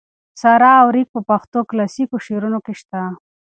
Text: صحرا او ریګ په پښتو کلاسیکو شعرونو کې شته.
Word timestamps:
صحرا 0.41 0.71
او 0.81 0.87
ریګ 0.95 1.07
په 1.15 1.21
پښتو 1.29 1.59
کلاسیکو 1.69 2.17
شعرونو 2.25 2.59
کې 2.65 2.73
شته. 2.79 3.01